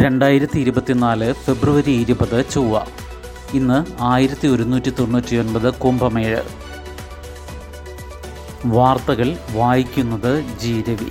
രണ്ടായിരത്തി 0.00 0.58
ഇരുപത്തിനാല് 0.58 1.32
ഫെബ്രുവരി 1.32 1.90
ഇരുപത് 1.90 2.44
ചൊവ്വ. 2.50 2.80
ഇന്ന് 3.52 4.02
ആയിരത്തി 4.02 4.48
ഒരുന്നൂറ്റി 4.48 4.90
തൊണ്ണൂറ്റി 4.90 5.36
ഒൻപത് 5.36 5.74
കുംഭമേഴ്. 5.74 6.42
വാർത്തകൾ 8.66 9.36
വായിക്കുന്നത് 9.52 10.44
ജി 10.58 10.84
രവി. 10.88 11.10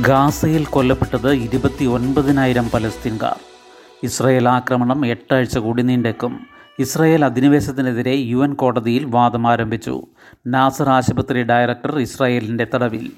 ഗാസയിൽ 0.00 0.64
കൊല്ലപ്പെട്ടത് 0.64 1.32
ഇരുപത്തി 1.32 1.84
ഒൻപതിനായിരം 1.84 2.70
പലസ്തീൻകാർ. 2.70 3.40
ഇസ്രയേൽ 4.02 4.48
ആക്രമണം 4.48 5.06
എട്ടാഴ്ച 5.06 5.58
കൂടി 5.58 5.82
നീണ്ടേക്കും. 5.82 6.46
ഇസ്രയേൽ 6.78 7.24
അധിനിവേശത്തിനെതിരെ 7.24 8.14
യു 8.14 8.36
എൻ 8.36 8.54
കോടതിയിൽ 8.54 9.04
വാദം 9.04 9.46
ആരംഭിച്ചു. 9.46 10.02
നാസർ 10.46 10.88
ആശുപത്രി 10.88 11.42
ഡയറക്ടർ 11.42 11.98
ഇസ്രായേലിന്റെ 11.98 12.66
തടവിൽ. 12.74 13.12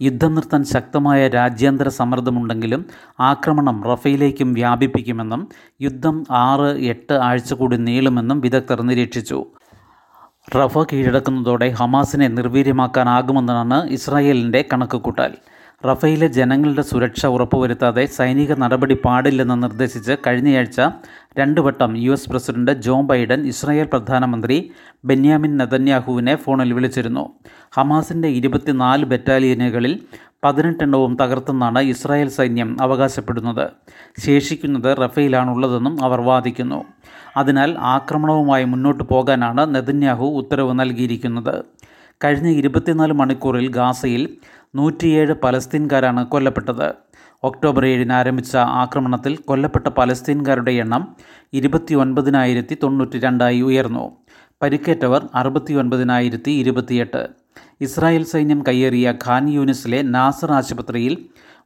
യുദ്ധം 0.00 0.34
നിർത്താൻ 0.34 0.64
ശക്തമായ 0.64 1.28
രാജ്യാന്തര 1.28 1.88
സമ്മർദ്ദമുണ്ടെങ്കിലും 1.88 2.84
ആക്രമണം 3.20 3.84
റഫയിലേക്കും 3.84 4.52
വ്യാപിപ്പിക്കുമെന്നും 4.52 5.48
യുദ്ധം 5.80 6.24
ആറ് 6.30 6.76
എട്ട് 6.76 7.12
ആഴ്ച 7.12 7.52
കൂടി 7.52 7.76
നീളുമെന്നും 7.76 8.40
വിദഗ്ധർ 8.40 8.82
നിരീക്ഷിച്ചു. 8.82 9.46
റഫ 10.56 10.78
കീഴടക്കുന്നതോടെ 10.78 11.68
ഹമാസിനെ 11.70 12.28
നിർവീര്യമാക്കാനാകുമെന്നാണ് 12.28 13.88
ഇസ്രായേലിന്റെ 13.88 14.64
കണക്കുകൂട്ടൽ. 14.72 15.34
റഫയിലെ 15.84 16.26
ജനങ്ങളുടെ 16.26 16.82
സുരക്ഷ 16.82 17.26
ഉറപ്പുവരുത്താതെ 17.26 18.04
സൈനിക 18.06 18.54
നടപടി 18.54 18.96
പാടില്ലെന്ന് 19.04 19.62
നിർദ്ദേശിച്ച് 19.62 20.16
കഴിഞ്ഞയാഴ്ച 20.26 20.80
രണ്ടു 21.38 21.60
വട്ടം 21.60 21.96
U 21.98 22.12
S 22.12 22.30
president 22.30 22.72
Joe 22.72 23.00
Biden 23.00 23.46
Israel 23.46 23.88
പ്രധാനമന്ത്രി 23.92 24.70
ബെന്യാമിൻ 25.04 25.56
നെതന്യാഹുവിനെ 25.56 26.36
ഫോണിൽ 26.36 26.72
വിളിച്ചിരുന്നു. 26.72 27.28
ഹമാസിന്റെ 27.74 28.28
ഇരുപത്തിനാല് 28.28 29.04
ബറ്റാലിയനുകളിൽ 29.04 29.98
പതിനെട്ടെണ്ണവും 30.44 31.16
തകർത്തെന്നാണ് 31.20 31.78
ഇസ്രായേൽ 31.78 32.28
സൈന്യം 32.28 32.82
അവകാശപ്പെടുന്നത്. 32.82 33.70
ശേഷിക്കുന്നത് 34.18 34.96
റഫയിലാണുള്ളതെന്നും 34.98 36.04
അവർ 36.04 36.20
വാദിക്കുന്നു. 36.20 36.84
അതിനാൽ 37.36 37.78
ആക്രമണവുമായി 37.78 38.64
മുന്നോട്ട് 38.64 39.04
പോകാനാണ് 39.04 39.74
നെതന്യാഹു 39.74 40.24
ഉത്തരവ് 40.24 40.80
നൽകിയിരിക്കുന്നത്. 40.80 41.64
കഴിഞ്ഞ 42.24 42.48
ഇരുപത്തിനാല് 42.48 43.12
മണിക്കൂറിൽ 43.12 43.68
ഗാസയിൽ 43.68 44.36
നൂറ്റിയേഴ് 44.74 45.32
പലസ്തീൻകാരാണ് 45.32 46.26
കൊല്ലപ്പെട്ടത്. 46.26 46.94
ഒക്ടോബർ 47.44 47.86
ഏഴിന് 47.86 48.12
ആരംഭിച്ച 48.12 48.56
ആക്രമണത്തിൽ 48.56 49.36
കൊല്ലപ്പെട്ട 49.36 49.86
പലസ്തീൻകാരുടെ 49.86 50.70
എണ്ണം 50.70 51.16
ഇരുപത്തി 51.52 51.94
ഒൻപതിനായിരത്തി 51.94 52.76
തൊണ്ണൂറ്റി 52.82 53.18
രണ്ടായി 53.18 53.60
ഉയർന്നു. 53.60 54.16
പരിക്കേറ്റവർ 54.62 55.28
അറുപത്തി 55.34 55.72
ഒൻപതിനായിരത്തി 55.74 56.50
ഇരുപത്തിയെട്ട് 56.50 57.28
ഇസ്രായേൽ 57.80 58.24
സൈന്യം 58.24 58.64
കയ്യേറിയ 58.68 59.14
ഖാൻ 59.24 59.48
യൂനിസിലെ 59.48 60.02
നാസർ 60.02 60.52
ആശുപത്രിയിൽ 60.52 61.18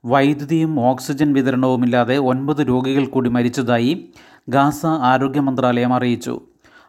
വൈദ്യുതിയും 0.05 0.81
ഓക്സിജൻ 0.81 1.33
വിതരണവുമില്ലാതെ 1.33 2.19
ഒൻപത് 2.19 2.69
രോഗികൾ 2.69 3.07
കൂടി 3.07 3.31
മരിച്ചതായി 3.31 4.13
ഗാസ 4.49 4.87
ആരോഗ്യ 4.87 5.41
മന്ത്രാലയം 5.41 5.95
അറിയിച്ചു. 5.95 6.41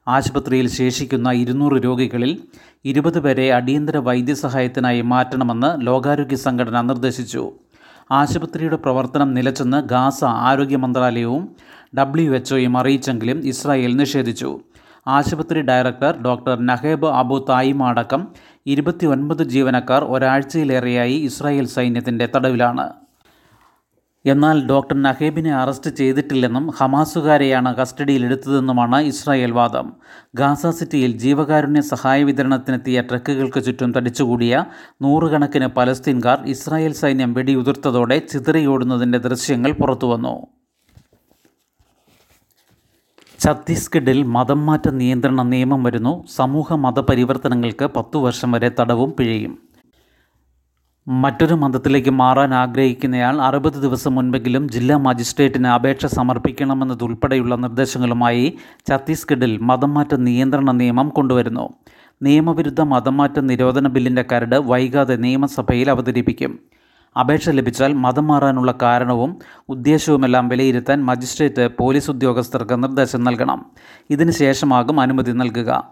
ആശുപത്രിയിൽ 0.08 0.68
ശേഷിക്കുന്ന 0.70 1.32
ഇരുന്നൂറ് 1.32 1.84
രോഗികളിൽ 1.84 2.42
ഇരുപത് 2.86 3.20
പേരെ 3.20 3.54
അടിയന്തര 3.54 3.98
വൈദ്യസഹായത്തിനായി 3.98 5.02
മാറ്റണമെന്ന് 5.02 5.88
ലോകാരോഗ്യ 5.88 6.36
സംഘടന 6.36 6.82
നിർദ്ദേശിച്ചു. 6.82 7.52
ആശുപത്രിയുടെ 8.12 8.76
പ്രവർത്തനം 8.76 9.34
നിലച്ചെന്ന് 9.34 9.84
ഗാസ 9.84 10.24
ആരോഗ്യ 10.24 10.76
മന്ത്രാലയവും 10.76 11.56
ഡബ്ല്യു 11.98 12.36
എച്ച്ഒയും 12.36 12.78
അറിയിച്ചെങ്കിലും 12.78 13.48
ഇസ്രായേൽ 13.48 13.96
നിഷേധിച്ചു. 13.96 14.60
ആശുപത്രി 15.08 15.62
director 15.62 16.22
doctor 16.22 16.66
Naheb 16.66 17.08
Abu 17.08 17.46
Taim 17.50 17.84
അടക്കം 17.84 18.28
ഇരുപത്തിയൊൻപത് 18.66 19.44
ജീവനക്കാർ 19.44 20.04
ഒരാഴ്ചയിലേറെയായി 20.04 21.14
ഇസ്രായേൽ 21.14 21.66
സൈന്യത്തിന്റെ 21.66 22.30
തടവിലാണ്. 22.36 23.03
എന്നാൽ 24.26 24.68
ഡോക്ടർ 24.68 25.02
നഹേബിനെ 25.02 25.54
അറസ്റ്റ് 25.54 25.90
ചെയ്തിട്ടില്ലെന്നും 25.90 26.68
ഹമാസുകാരെയാണ് 26.68 27.76
കസ്റ്റഡിയിലെടുത്തതെന്നുമാണ് 27.76 29.02
ഇസ്രായേൽ 29.02 29.52
വാദം. 29.52 29.94
ഗാസ 30.36 30.68
സിറ്റിയിൽ 30.68 31.18
ജീവകാരുണ്യ 31.18 31.82
സഹായ 31.82 32.24
വിതരണത്തിനെത്തിയ 32.24 33.02
ട്രക്കുകൾക്ക് 33.02 33.64
ചുറ്റും 33.64 33.94
തടിച്ചുകൂടിയ 33.94 34.66
നൂറുകണക്കിന് 35.02 35.68
പലസ്തീൻകാർ 35.68 36.46
ഇസ്രായേൽ 36.46 36.94
സൈന്യം 36.94 37.34
വെടിയുതിർത്തതോടെ 37.34 38.20
ചിതറിയോടുന്നതിന്റെ 38.20 39.18
ദൃശ്യങ്ങൾ 39.18 39.72
പുറത്തുവന്നു. 39.72 40.48
ഛത്തീസ്ഗഡിൽ 43.40 44.24
മതം 44.24 44.66
മാറ്റ 44.66 44.90
നിയന്ത്രണ 44.90 45.42
നിയമം 45.42 45.84
വരുന്നു. 45.84 46.26
സമൂഹ 46.36 46.74
മതപരിവർത്തനങ്ങൾക്ക് 46.74 47.86
പത്തു 47.86 48.18
വർഷം 48.18 48.52
വരെ 48.52 48.72
തടവും 48.80 49.14
പിഴയും. 49.20 49.73
മറ്റൊരു 51.08 51.54
മതത്തിലേക്ക് 51.54 52.10
മാറാൻ 52.10 52.54
ആഗ്രഹിക്കുന്നയാൾ 52.54 53.42
അറുപത് 53.42 53.74
ദിവസം 53.74 54.16
മുൻപെങ്കിലും 54.16 54.70
ജില്ലാ 54.70 54.98
മജിസ്ട്രേറ്റിന് 54.98 55.68
അപേക്ഷ 55.68 56.06
സമർപ്പിക്കണമെന്നതുൾപ്പെടെയുള്ള 56.06 57.56
നിർദ്ദേശങ്ങളുമായി 57.56 58.58
ഛത്തീസ്ഗഡിൽ 58.90 59.58
മതംമാറ്റ 59.58 60.16
നിയന്ത്രണ 60.16 60.72
നിയമം 60.72 61.10
കൊണ്ടുവരുന്നു. 61.10 61.70
നിയമവിരുദ്ധ 62.22 62.82
മതംമാറ്റ 62.82 63.40
നിരോധന 63.40 63.88
ബില്ലിന്റെ 63.88 64.26
കരട് 64.32 64.56
വൈകാതെ 64.56 65.16
നിയമസഭയിൽ 65.16 65.90
അവതരിപ്പിക്കും. 65.90 66.60
അപേക്ഷ 67.20 67.50
ലഭിച്ചാൽ 67.50 67.94
മതം 67.94 68.28
മാറാനുള്ള 68.28 68.74
കാരണവും 68.82 69.38
ഉദ്ദേശവുമെല്ലാം 69.70 70.50
വിലയിരുത്താൻ 70.50 71.04
മജിസ്ട്രേറ്റ് 71.06 71.70
പോലീസ് 71.80 72.12
ഉദ്യോഗസ്ഥർക്ക് 72.12 72.84
നിർദ്ദേശം 72.84 73.24
നൽകണം. 73.24 73.66
ഇതിനുശേഷമാകും 74.10 75.00
അനുമതി 75.00 75.32
നൽകുക. 75.32 75.92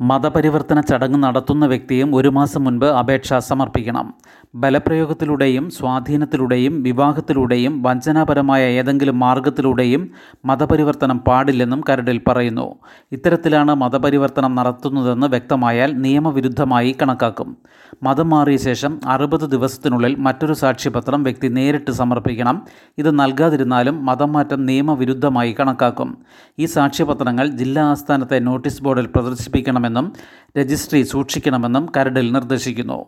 മതപരിവർത്തന 0.00 0.80
ചടങ്ങ് 0.80 1.22
നടത്തുന്ന 1.22 1.66
വ്യക്തിയും 1.66 2.14
ഒരു 2.14 2.28
മാസം 2.28 2.64
മുൻപ് 2.64 2.86
അപേക്ഷ 2.86 3.34
സമർപ്പിക്കണം. 3.34 4.14
ബലപ്രയോഗത്തിലൂടെയും 4.54 5.70
സ്വാധീനത്തിലൂടെയും 5.70 6.82
വിവാഹത്തിലൂടെയും 6.82 7.82
വഞ്ചനാപരമായ 7.82 8.70
ഏതെങ്കിലും 8.72 9.18
മാർഗത്തിലൂടെയും 9.18 10.10
മതപരിവർത്തനം 10.44 11.18
പാടില്ലെന്നും 11.18 11.84
കരടിൽ 11.90 12.20
പറയുന്നു. 12.28 12.74
ഇത്തരത്തിലാണ് 13.12 13.74
മതപരിവർത്തനം 13.74 14.54
നടത്തുന്നതെന്ന് 14.54 15.26
വ്യക്തമായാൽ 15.26 15.92
നിയമവിരുദ്ധമായി 15.92 16.96
കണക്കാക്കും. 17.02 17.56
മതം 18.02 18.30
മാറിയ 18.30 18.56
ശേഷം 18.56 19.00
അറുപത് 19.06 19.50
ദിവസത്തിനുള്ളിൽ 19.50 20.14
മറ്റൊരു 20.14 20.52
സാക്ഷ്യപത്രം 20.52 21.22
വ്യക്തി 21.22 21.48
നേരിട്ട് 21.48 21.90
സമർപ്പിക്കണം. 21.90 22.62
ഇത് 22.98 23.18
നൽകാതിരുന്നാലും 23.18 24.06
മതം 24.06 24.32
മാറ്റം 24.32 24.66
നിയമവിരുദ്ധമായി 24.66 25.56
കണക്കാക്കും. 25.60 26.18
ഈ 26.58 26.64
സാക്ഷ്യപത്രങ്ങൾ 26.64 27.46
ജില്ലാ 27.48 27.84
ആസ്ഥാനത്തെ 27.84 28.38
നോട്ടീസ് 28.38 28.82
ബോർഡിൽ 28.82 29.06
പ്രദർശിപ്പിക്കണം 29.06 29.87
ചെയ്യണമെന്നും 29.88 30.12
രജിസ്ട്രി 30.58 31.02
സൂക്ഷിക്കണമെന്നും 31.02 31.86
കരടിൽ 31.96 32.32
നിർദ്ദേശിക്കുന്നു. 32.32 33.06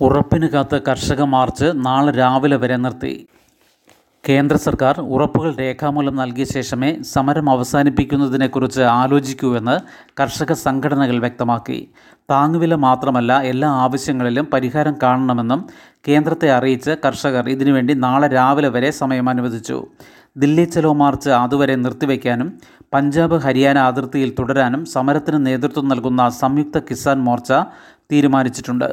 ഉറപ്പിന് 0.00 0.48
കാത്ത് 0.48 0.82
കർഷക 0.82 1.22
മാർച്ച് 1.22 1.72
നാളെ 1.74 2.12
രാവിലെ 2.12 2.56
വരെ 2.56 2.76
നിർത്തി. 2.76 3.28
കേന്ദ്ര 4.28 4.56
സർക്കാർ 4.56 5.00
ഉറപ്പുകൾ 5.00 5.50
രേഖാമൂലം 5.58 6.16
നൽകിയ 6.16 6.44
ശേഷമേ 6.44 7.02
സമരം 7.02 7.50
അവസാനിപ്പിക്കുന്നതിനെക്കുറിച്ച് 7.50 8.80
ആലോചിക്കൂവെന്ന് 8.80 9.76
കർഷക 10.20 10.52
സംഘടനകൾ 10.52 11.16
വ്യക്തമാക്കി. 11.18 11.78
താങ്ങുവില 12.30 12.74
മാത്രമല്ല 12.74 13.40
എല്ലാ 13.52 13.70
ആവശ്യങ്ങളിലും 13.84 14.46
പരിഹാരം 14.52 14.94
കാണണമെന്നും 15.02 15.62
കേന്ദ്രത്തെ 16.08 16.50
അറിയിച്ച് 16.50 16.90
കർഷകർ 17.04 17.48
ഇതിനുവേണ്ടി 17.48 17.94
നാളെ 17.94 18.28
രാവിലെ 18.28 18.68
വരെ 18.68 18.90
സമയം 18.90 19.28
അനുവദിച്ചു. 19.28 19.78
ദില്ലി 20.36 20.64
ചലോ 20.64 20.92
മാർച്ച് 20.92 21.30
അതുവരെ 21.30 21.76
നിർത്തിവെക്കാനും 21.76 22.50
പഞ്ചാബ് 22.94 23.36
ഹരിയാന 23.46 23.78
അതിർത്തിയിൽ 23.78 24.30
തുടരാനും 24.38 24.84
സമരത്തിന് 24.86 25.46
നേതൃത്വം 25.46 25.88
നൽകുന്ന 25.88 26.28
സംയുക്ത 26.28 26.78
കിസാൻ 26.78 27.18
മോർച്ച 27.28 27.52
തീരുമാനിച്ചിട്ടുണ്ട്. 28.12 28.88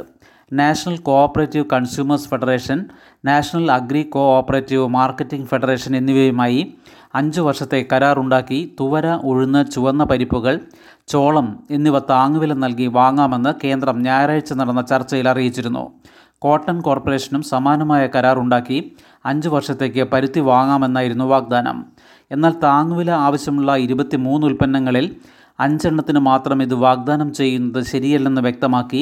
National 0.54 0.98
cooperative 0.98 1.66
consumers 1.74 2.30
federation 2.30 2.86
national 3.26 3.72
agri 3.72 4.04
cooperative 4.04 4.88
marketing 4.88 5.48
federation 5.48 5.96
എന്നിവയുമായി 5.96 6.74
അഞ്ച് 7.16 7.42
വർഷത്തെ 7.42 7.86
കരാറുണ്ടാക്കി 7.94 8.76
തുവര 8.80 9.08
ഉഴുന്ന് 9.08 9.72
ചുവന്ന 9.72 10.04
പരിപ്പുകൾ 10.04 10.60
ചോളം 11.08 11.60
എന്നിവ 11.72 12.00
താങ്ങുവില 12.00 12.54
നൽകി 12.54 12.86
വാങ്ങാമെന്ന് 12.86 13.54
കേന്ദ്രം 13.64 14.02
ഞായറാഴ്ച 14.02 14.54
നടന്ന 14.54 14.82
ചർച്ചയിൽ 14.82 15.30
അറിയിച്ചിരുന്നു. 15.30 15.92
കോട്ടൺ 16.40 16.82
കോർപ്പറേഷനും 16.82 17.42
സമാനമായ 17.42 18.08
കരാറുണ്ടാക്കി 18.08 18.96
അഞ്ച് 19.26 19.50
വർഷത്തേക്ക് 19.50 20.04
പരുത്തി 20.04 20.40
വാങ്ങാമെന്നായിരുന്നു 20.40 21.26
വാഗ്ദാനം. 21.26 21.86
എന്നാൽ 22.32 22.54
താങ്ങുവില 22.64 23.12
ആവശ്യമുള്ള 23.12 23.76
ഇരുപത്തി 23.76 24.18
മൂന്ന് 24.18 24.48
ഉൽപ്പന്നങ്ങളിൽ 24.48 25.16
അഞ്ചെണ്ണത്തിന് 25.60 26.20
മാത്രം 26.20 26.62
ഇത് 26.62 26.74
വാഗ്ദാനം 26.74 27.34
ചെയ്യുന്നത് 27.34 27.84
ശരിയല്ലെന്ന് 27.84 28.42
വ്യക്തമാക്കി 28.42 29.02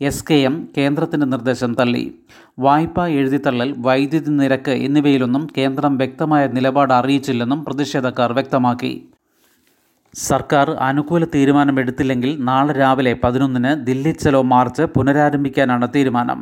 എസ് 0.00 0.24
കെ 0.30 0.34
എം 0.34 0.68
കേന്ദ്രത്തിന്റെ 0.76 1.26
നിർദ്ദേശം 1.26 1.74
തള്ളി. 1.74 2.04
വായ്പ 2.58 3.06
എഴുതിത്തള്ളൽ 3.06 3.74
വൈദ്യുതി 3.78 4.30
നിരക്ക് 4.30 4.70
എന്നിവയിലൊന്നും 4.70 5.46
കേന്ദ്രം 5.58 5.96
വ്യക്തമായ 5.96 6.46
നിലപാട് 6.46 6.94
അറിയിച്ചില്ലെന്നും 6.94 7.64
പ്രതിഷേധക്കാർ 7.64 8.32
വ്യക്തമാക്കി. 8.32 8.92
സർക്കാർ 10.20 10.70
അനുകൂല 10.70 11.24
തീരുമാനമെടുത്തില്ലെങ്കിൽ 11.34 12.30
നാളെ 12.48 12.72
രാവിലെ 12.72 13.12
പതിനൊന്നിന് 13.22 13.70
ദില്ലി 13.86 14.10
ചലോ 14.10 14.42
മാർച്ച് 14.42 14.82
പുനരാരംഭിക്കാനാണ് 14.82 15.88
തീരുമാനം. 15.94 16.40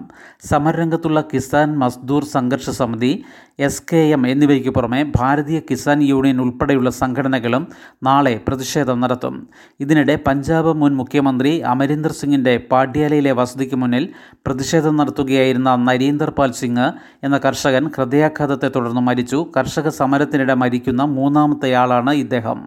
സമരരംഗത്തുള്ള 0.50 1.20
കിസാൻ 1.32 1.78
മസ്ദൂർ 1.78 2.24
സംഘർഷ 2.32 2.70
സമിതി 2.70 3.24
എസ് 3.66 3.82
കെ 3.92 4.00
എം 4.14 4.26
എന്നിവയ്ക്ക് 4.26 4.68
പുറമെ 4.68 5.12
ഭാരതീയ 5.18 5.60
കിസാൻ 5.70 6.02
യൂണിയൻ 6.02 6.40
ഉൾപ്പെടെയുള്ള 6.40 6.90
സംഘടനകളും 6.90 7.68
നാളെ 8.02 8.34
പ്രതിഷേധം 8.48 9.00
നടത്തും. 9.00 9.36
ഇതിനിടെ 9.80 10.16
പഞ്ചാബ് 10.26 10.74
മുൻ 10.82 10.96
മുഖ്യമന്ത്രി 11.02 11.54
അമരീന്ദർ 11.74 12.12
സിംഗിന്റെ 12.12 12.56
പാട്യാലയിലെ 12.72 13.32
വസതിക്ക് 13.32 13.76
മുന്നിൽ 13.76 14.06
പ്രതിഷേധം 14.46 14.96
നടത്തുകയായിരുന്ന 14.96 15.76
നരീന്ദർപാൽ 15.76 16.52
സിംഗ് 16.62 16.88
എന്ന 17.24 17.38
കർഷകൻ 17.38 17.86
ഹൃദയാഘാതത്തെ 17.96 18.68
തുടർന്ന് 18.68 19.00
മരിച്ചു. 19.00 19.46
കർഷക 19.56 19.88
സമരത്തിനിടെ 20.02 20.54
മരിക്കുന്ന 20.54 21.02
മൂന്നാമത്തെയാളാണ് 21.04 22.10
ഇദ്ദേഹം. 22.24 22.60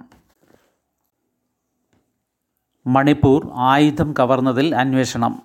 മണിപ്പൂർ 2.87 3.51
ആയുധം 3.55 4.13
കവർന്നതിൽ 4.19 4.75
അന്വേഷണം. 4.75 5.41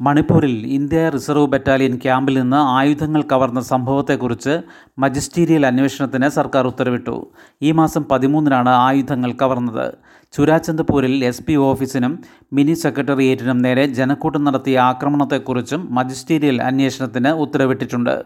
മണിപ്പൂരിൽ 0.00 0.66
ഇന്ത്യ 0.66 1.08
റിസർവ് 1.08 1.46
ബറ്റാലിയൻ 1.46 1.96
ക്യാമ്പിൽ 1.96 2.40
നിന്ന് 2.40 2.56
ആയുധങ്ങൾ 2.56 3.22
കവർന്ന 3.22 3.60
സംഭവത്തെക്കുറിച്ച് 3.60 4.60
മജിസ്റ്റീരിയൽ 4.98 5.66
അന്വേഷണത്തിന് 5.66 6.28
സർക്കാർ 6.28 6.66
ഉത്തരവിട്ടു. 6.66 7.26
ഈ 7.62 7.72
മാസം 7.72 8.04
പതിമൂന്നിനാണ് 8.04 8.68
ആയുധങ്ങൾ 8.68 9.32
കവർന്നത്. 9.32 9.94
ചുരാചന്ദ്പൂരിൽ 10.32 11.24
എസ് 11.24 11.44
പി 11.44 11.54
ഓഫീസിനും 11.54 12.22
മിനി 12.52 12.74
സെക്രട്ടേറിയറ്റിനും 12.74 13.58
നേരെ 13.58 13.86
ജനക്കൂട്ടം 13.86 14.44
നടത്തിയ 14.44 14.78
ആക്രമണത്തെക്കുറിച്ചും 14.78 15.94
മജിസ്റ്റീരിയൽ 15.94 16.62
അന്വേഷണത്തിന് 16.62 17.28
ഉത്തരവിട്ടിട്ടുണ്ട്. 17.28 18.24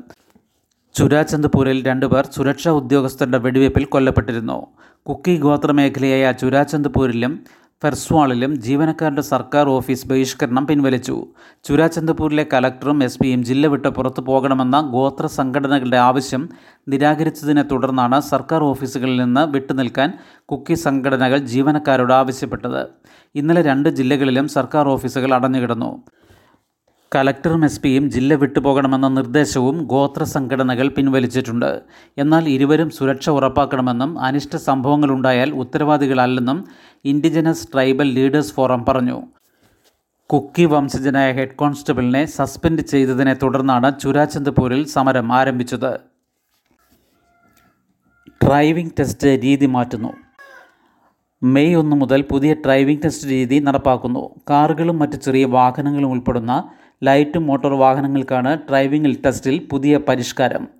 ചുരാചന്ദ്പൂരിൽ 0.95 1.87
രണ്ടുപേർ 1.87 2.29
സുരക്ഷാ 2.35 2.71
ഉദ്യോഗസ്ഥരുടെ 2.71 3.39
വെടിവയ്പ്പിൽ 3.39 3.85
കൊല്ലപ്പെട്ടിരുന്നു. 3.85 4.67
കുക്കി 5.09 5.37
ഗോത്രമേഖലയായ 5.37 6.33
ചുരാചന്ദ്പൂരിലും 6.33 7.45
ഫെർസ്വാളിലും 7.83 8.61
ജീവനക്കാരുടെ 8.61 9.21
സർക്കാർ 9.21 9.69
ഓഫീസ് 9.69 10.07
ബഹിഷ്കരണം 10.07 10.67
പിൻവലിച്ചു. 10.67 11.27
ചുരാചന്ദ്പൂരിലെ 11.65 12.47
കലക്ടറും 12.53 13.05
എസ് 13.05 13.19
പിയും 13.23 13.45
ജില്ല 13.45 13.67
വിട്ട് 13.67 13.89
പുറത്തു 13.89 14.21
പോകണമെന്ന 14.21 14.81
ഗോത്ര 14.81 15.27
സംഘടനകളുടെ 15.27 15.97
ആവശ്യം 15.97 16.49
നിരാകരിച്ചതിനെ 16.89 17.63
തുടർന്നാണ് 17.63 18.21
സർക്കാർ 18.21 18.63
ഓഫീസുകളിൽ 18.63 19.17
നിന്ന് 19.17 19.41
വിട്ടുനിൽക്കാൻ 19.41 20.13
കുക്കി 20.45 20.75
സംഘടനകൾ 20.75 21.39
ജീവനക്കാരോട് 21.39 22.13
ആവശ്യപ്പെട്ടത്. 22.13 22.89
ഇന്നലെ 23.35 23.63
രണ്ട് 23.63 23.89
ജില്ലകളിലും 23.89 24.49
സർക്കാർ 24.49 24.89
ഓഫീസുകൾ 24.89 25.35
അടഞ്ഞുകിടന്നു. 25.35 26.03
കലക്ടറും 27.15 27.65
എസ് 27.65 27.81
പിയും 27.81 28.11
ജില്ല 28.11 28.35
വിട്ടുപോകണമെന്ന 28.35 29.09
നിർദ്ദേശവും 29.09 29.85
ഗോത്ര 29.85 30.23
സംഘടനകൾ 30.23 30.89
പിൻവലിച്ചിട്ടുണ്ട്. 30.89 31.81
എന്നാൽ 32.19 32.49
ഇരുവരും 32.49 32.91
സുരക്ഷ 32.91 33.31
ഉറപ്പാക്കണമെന്നും 33.31 34.21
അനിഷ്ട 34.21 34.57
സംഭവങ്ങളുണ്ടായാൽ 34.57 35.51
ഉത്തരവാദികളല്ലെന്നും 35.53 36.65
ഇൻഡിജനസ് 37.05 37.69
ട്രൈബൽ 37.73 38.13
ലീഡേഴ്സ് 38.13 38.55
ഫോറം 38.55 38.85
പറഞ്ഞു. 38.89 39.23
കുക്കി 40.27 40.65
വംശജനായ 40.65 41.33
ഹെഡ് 41.33 41.55
കോൺസ്റ്റബിളിനെ 41.55 42.25
സസ്പെൻഡ് 42.25 42.81
ചെയ്തതിനെ 42.81 43.35
തുടർന്നാണ് 43.35 44.01
ചുരാചന്ദ്പൂരിൽ 44.01 44.87
സമരം 44.87 45.33
ആരംഭിച്ചത്. 45.33 46.01
ഡ്രൈവിംഗ് 48.47 48.93
ടെസ്റ്റ് 49.01 49.43
രീതി 49.43 49.67
മാറ്റുന്നു. 49.67 50.13
മെയ് 51.43 51.75
ഒന്ന് 51.75 51.97
മുതൽ 51.97 52.23
പുതിയ 52.23 52.55
ഡ്രൈവിംഗ് 52.55 53.03
ടെസ്റ്റ് 53.05 53.29
രീതി 53.29 53.59
നടപ്പാക്കുന്നു. 53.59 54.35
കാറുകളും 54.51 54.99
മറ്റ് 54.99 55.13
ചെറിയ 55.13 55.45
വാഹനങ്ങളും 55.45 56.11
ഉൾപ്പെടുന്ന 56.11 56.69
ലൈറ്റ് 57.05 57.39
മോട്ടോർ 57.39 57.75
വാഹനങ്ങൾക്കാണ് 57.75 58.59
ഡ്രൈവിംഗിൽ 58.71 59.23
ടെസ്റ്റിൽ 59.27 59.69
പുതിയ 59.71 59.97
പരിഷ്കാരം. 59.99 60.78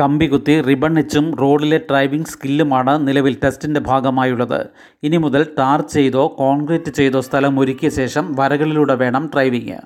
കമ്പികുത്തി 0.00 0.54
റിബൺ 0.60 0.98
എച്ചും 1.00 1.26
റോഡിലെ 1.40 1.78
ഡ്രൈവിംഗ് 1.90 2.30
സ്കില്ലുമാണ് 2.30 2.94
നിലവിൽ 3.08 3.34
ടെസ്റ്റിന്റെ 3.42 3.80
ഭാഗമായുള്ളത്. 3.80 4.60
ഇനി 5.06 5.16
മുതൽ 5.16 5.42
ടാർ 5.58 5.80
ചെയ്തോ 5.92 6.22
കോൺക്രീറ്റ് 6.38 6.92
ചെയ്തോ 6.98 7.20
സ്ഥലം 7.20 7.60
ഒരുക്കിയ 7.60 7.88
ശേഷം 7.98 8.24
വരകളിലൂടെ 8.38 8.94
വേണം 9.02 9.30
ഡ്രൈവിംഗ്. 9.34 9.78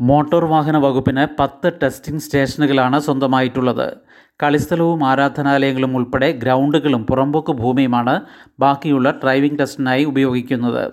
മോട്ടോർ 0.00 0.44
വാഹന 0.44 0.76
വകുപ്പിന് 0.76 1.26
പത്ത് 1.40 1.72
ടെസ്റ്റിംഗ് 1.82 2.24
സ്റ്റേഷനുകളാണ് 2.26 3.00
സ്വന്തമായിട്ടുള്ളത്. 3.00 3.86
കളിസ്ഥലവും 4.42 5.00
ആരാധനാലയങ്ങളും 5.10 5.94
ഉൾപ്പെടെ 6.00 6.32
ഗ്രൗണ്ടുകളും 6.42 7.04
പുറമ്പോക്ക് 7.10 7.52
ഭൂമിയുമാണ് 7.62 8.16
ബാക്കിയുള്ള 8.60 9.10
ഡ്രൈവിംഗ് 9.22 9.58
ടെസ്റ്റിനായി 9.58 10.04
ഉപയോഗിക്കുന്നത്. 10.04 10.84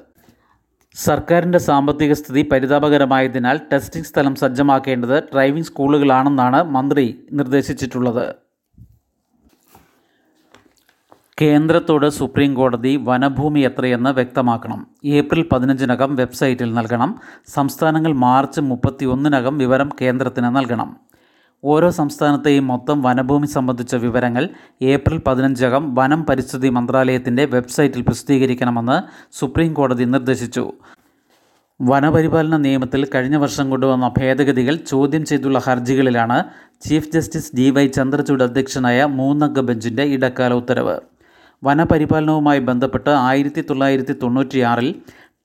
സർക്കാരിന്റെ 0.95 1.57
സാമ്പത്തിക 1.57 2.13
സ്ഥിതി 2.13 2.50
പരിതാപകരമായതിനാൽ 2.51 3.59
ടെസ്റ്റിംഗ് 3.74 4.07
സ്ഥലം 4.07 4.36
സജ്ജമാക്കേണ്ടത് 4.36 5.19
ഡ്രൈവിംഗ് 5.19 5.65
സ്കൂളുകളാണെന്നാണ് 5.65 6.63
മന്ത്രി 6.63 7.25
നിർദ്ദേശിച്ചിട്ടുള്ളത്. 7.33 8.36
കേന്ദ്രത്തോട് 11.42 12.09
സുപ്രീം 12.09 12.53
കോടതി 12.53 12.95
വനഭൂമി 12.95 13.59
എത്രയെന്ന് 13.59 14.09
വ്യക്തമാക്കണം. 14.09 14.88
ഏപ്രിൽ 15.06 15.50
പതിനഞ്ചിനകം 15.51 16.15
വെബ്സൈറ്റിൽ 16.15 16.74
നൽകണം. 16.74 17.15
സംസ്ഥാനങ്ങൾ 17.48 18.13
മാർച്ച് 18.13 18.62
മുപ്പത്തി 18.62 19.06
ഒന്നിനകം 19.06 19.57
വിവരം 19.57 19.89
കേന്ദ്രത്തിന് 20.01 20.56
നൽകണം. 20.56 20.95
ഓരോ 21.63 21.89
സംസ്ഥാനത്തെയും 21.89 22.67
മൊത്തം 22.67 23.01
വനഭൂമി 23.01 23.45
സംബന്ധിച്ച 23.45 23.95
വിവരങ്ങൾ 23.95 24.49
ഏപ്രിൽ 24.81 25.21
പതിനഞ്ചകം 25.27 25.95
വനം 25.95 26.23
പരിസ്ഥിതി 26.23 26.69
മന്ത്രാലയത്തിന്റെ 26.69 27.45
വെബ്സൈറ്റിൽ 27.45 28.01
പ്രസിദ്ധീകരിക്കണമെന്ന് 28.01 28.97
സുപ്രീം 29.39 29.73
കോടതി 29.73 30.03
നിർദ്ദേശിച്ചു. 30.03 30.73
വനപരിപാലന 31.81 32.57
നിയമത്തിൽ 32.57 33.07
കഴിഞ്ഞ 33.15 33.35
വർഷം 33.35 33.69
കൊണ്ടുവന്ന 33.69 34.11
ഭേദഗതികൾ 34.17 34.75
ചോദ്യം 34.75 35.25
ചെയ്തുള്ള 35.25 35.59
ഹർജികളിലാണ് 35.59 36.43
chief 36.81 37.09
justice 37.09 37.55
D 37.55 37.69
Y 37.69 37.87
Chandrachud 37.87 38.43
അധ്യക്ഷനായ 38.43 39.05
മൂന്നംഗ 39.05 39.59
ബെഞ്ചിന്റെ 39.59 40.03
ഇടക്കാല 40.03 40.53
ഉത്തരവ്. 40.53 40.99
വനപരിപാലനവുമായി 41.63 42.59
ബന്ധപ്പെട്ട് 42.59 43.09
ആയിരത്തി 43.09 43.61
തൊള്ളായിരത്തി 43.61 44.15
തൊണ്ണൂറ്റിയാറിൽ 44.23 44.95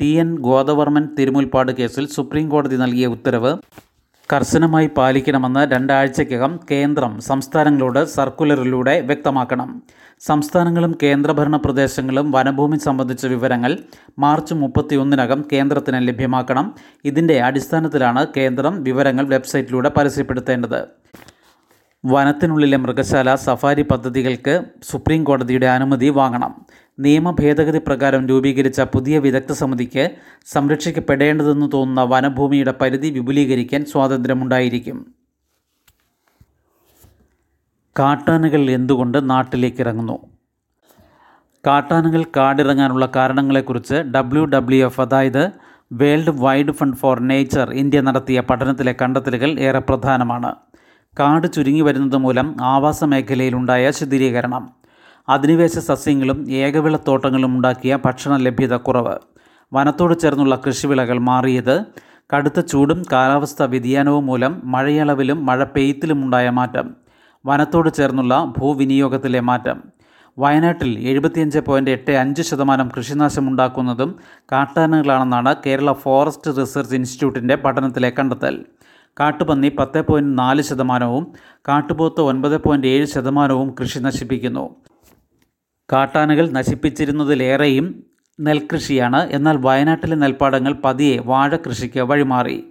ടി 0.01 0.07
എൻ 0.07 0.39
ഗോദവർമ്മൻ 0.39 1.09
തിരുമുൽപ്പാട് 1.19 1.73
കേസിൽ 1.73 2.09
സുപ്രീം 2.09 2.49
കോടതി 2.49 2.77
നൽകിയ 2.77 3.07
ഉത്തരവ് 3.07 3.53
കർശനമായി 4.33 4.91
പാലിക്കണമെന്ന് 4.97 5.71
രണ്ടാഴ്ചയ്ക്കകം 5.71 6.61
കേന്ദ്രം 6.71 7.21
സംസ്ഥാനങ്ങളോട് 7.21 8.05
സർക്കുലറിലൂടെ 8.05 9.01
വ്യക്തമാക്കണം. 9.01 9.83
സംസ്ഥാനങ്ങളും 10.21 10.99
കേന്ദ്രഭരണ 11.03 11.57
പ്രദേശങ്ങളും 11.57 12.31
വനഭൂമി 12.31 12.77
സംബന്ധിച്ച 12.77 13.27
വിവരങ്ങൾ 13.27 13.79
മാർച്ച് 14.19 14.55
മുപ്പത്തിയൊന്നിനകം 14.55 15.45
കേന്ദ്രത്തിന് 15.53 16.09
ലഭ്യമാക്കണം. 16.09 16.75
ഇതിന്റെ 17.05 17.41
അടിസ്ഥാനത്തിലാണ് 17.41 18.27
കേന്ദ്രം 18.37 18.83
വിവരങ്ങൾ 18.83 19.29
വെബ്സൈറ്റിലൂടെ 19.29 19.89
പരസ്യപ്പെടുത്തേണ്ടത്. 19.89 20.89
വനത്തിനുള്ളിലെ 22.05 22.77
മൃഗശാല 22.77 23.35
സഫാരി 23.35 23.83
പദ്ധതികൾക്ക് 23.83 24.65
സുപ്രീം 24.83 25.25
കോടതിയുടെ 25.25 25.67
അനുമതി 25.67 26.09
വാങ്ങണം. 26.09 26.67
നിയമ 27.01 27.31
ഭേദഗതി 27.31 27.79
പ്രകാരം 27.79 28.27
രൂപീകരിച്ച 28.27 28.81
പുതിയ 28.81 29.19
വിദഗ്ധ 29.19 29.53
സമിതിക്ക് 29.53 30.11
സംരക്ഷിക്കപ്പെടേണ്ടതെന്ന് 30.47 31.73
തോന്നുന്ന 31.75 32.03
വനഭൂമിയുടെ 32.03 32.75
പരിധി 32.81 33.09
വിപുലീകരിക്കാൻ 33.09 33.85
സ്വാതന്ത്ര്യമുണ്ടായിരിക്കും. 33.85 35.07
കാട്ടാനകൾ 37.99 38.71
എന്തുകൊണ്ട് 38.71 39.31
നാട്ടിലേക്ക് 39.31 39.81
ഇറങ്ങുന്നു 39.81 40.19
കാട്ടാനകൾ 41.67 42.25
കാടിറങ്ങാനുള്ള 42.37 43.09
കാരണങ്ങളെക്കുറിച്ച് 43.17 43.95
ഡബ്ല്യു 43.95 44.45
ഡബ്ല്യു 44.45 44.87
എഫ് 44.87 45.01
അതായത് 45.01 45.51
world 45.93 46.31
wide 46.31 46.73
fund 46.73 46.97
for 46.97 47.21
nature 47.21 47.71
India 47.71 48.01
നടത്തിയ 48.01 48.41
പഠനത്തിലെ 48.41 48.95
കണ്ടെത്തലുകൾ 49.03 49.61
ഏറെ 49.61 49.79
പ്രധാനമാണ്. 49.79 50.55
കാട് 51.21 51.53
ചുരുങ്ങി 51.53 51.81
വരുന്നത് 51.81 52.17
മൂലം 52.17 52.57
ആവാസ 52.61 53.05
മേഖലയിലുണ്ടായ 53.05 53.91
ശിഥിലീകരണം. 53.91 54.80
അധിനിവേശ 55.29 55.79
സസ്യങ്ങളും 55.79 56.51
ഏകവിളത്തോട്ടങ്ങളും 56.51 57.57
ഉണ്ടാക്കിയ 57.57 57.99
ഭക്ഷണ 58.05 58.37
ലഭ്യത 58.37 58.77
കുറവ്. 58.77 59.17
വനത്തോട് 59.73 60.19
ചേർന്നുള്ള 60.19 60.63
കൃഷിവിളകൾ 60.67 61.19
മാറിയത് 61.19 61.85
കടുത്ത 62.37 62.61
ചൂടും 62.61 63.03
കാലാവസ്ഥാ 63.13 63.65
വ്യതിയാനവും 63.65 64.27
മൂലം 64.27 64.63
മഴയളവിലും 64.65 65.47
മഴ 65.47 65.65
പെയ്ത്തിലുമുണ്ടായ 65.65 66.51
മാറ്റം. 66.51 66.95
വനത്തോട് 67.47 67.95
ചേർന്നുള്ള 67.95 68.53
ഭൂവിനിയോഗത്തിലെ 68.59 69.41
മാറ്റം. 69.41 69.83
വയനാട്ടിൽ 70.39 70.99
എഴുപത്തിയഞ്ച് 70.99 71.59
പോയിന്റ് 71.59 71.91
എട്ട് 71.91 72.11
അഞ്ച് 72.11 72.43
ശതമാനം 72.43 72.91
കൃഷിനാശമുണ്ടാക്കുന്നതും 72.97 74.19
കാട്ടാനകളാണെന്നാണ് 74.53 75.55
കേരള 75.67 75.93
ഫോറസ്റ്റ് 75.93 76.61
റിസർച്ച് 76.61 76.95
ഇൻസ്റ്റിറ്റ്യൂട്ടിന്റെ 76.95 77.55
പഠനത്തിലെ 77.55 78.13
കണ്ടെത്തൽ. 78.19 78.65
കാട്ടുപന്നി 79.21 79.69
പത്ത് 79.69 80.01
പോയിന്റ് 80.07 80.39
നാല് 80.39 80.63
ശതമാനവും 80.63 81.33
കാട്ടുപോത്ത് 81.69 82.21
ഒൻപത് 82.21 82.63
പോയിന്റ് 82.63 82.87
ഏഴ് 82.87 83.07
ശതമാനവും 83.07 83.75
കൃഷി 83.81 83.99
നശിപ്പിക്കുന്നു. 83.99 84.77
കാട്ടാനകൾ 85.93 86.51
നശിപ്പിച്ചിരുന്നതിലേറെയും 86.51 88.05
നെൽകൃഷിയാണ്. 88.41 89.29
എന്നാൽ 89.31 89.57
വയനാട്ടിലെ 89.57 90.17
നെൽപ്പാടങ്ങൾ 90.17 90.77
പതിയെ 90.85 91.19
വാഴകൃഷിക്ക് 91.19 92.01
വഴിമാറി. 92.01 92.65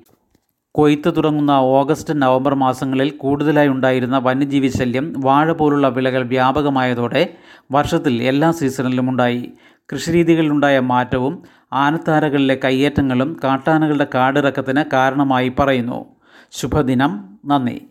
കൊയ്ത്ത് 0.72 1.18
തുടങ്ങുന്ന 1.18 1.52
ഓഗസ്റ്റ് 1.52 2.22
നവംബർ 2.22 2.56
മാസങ്ങളിൽ 2.56 3.10
കൂടുതലായി 3.10 3.68
ഉണ്ടായിരുന്ന 3.68 4.18
വന്യജീവി 4.18 4.68
ശല്യം 4.68 5.14
വാഴ 5.18 5.52
പോലുള്ള 5.52 5.90
വിളകൾ 5.90 6.24
വ്യാപകമായതോടെ 6.24 7.34
വർഷത്തിൽ 7.72 8.24
എല്ലാ 8.24 8.52
സീസണിലും 8.52 9.10
ഉണ്ടായി. 9.10 9.50
കൃഷിരീതികളിലുണ്ടായ 9.94 10.80
മാറ്റവും 10.80 11.44
ആനത്താരകളിലെ 11.74 12.60
കയ്യേറ്റങ്ങളും 12.64 13.40
കാട്ടാനകളുടെ 13.44 14.08
കാടിറക്കത്തിന് 14.14 14.84
കാരണമായി 14.94 15.52
പറയുന്നു. 15.60 16.06
ശുഭദിനം. 16.52 17.40
നന്ദി. 17.46 17.89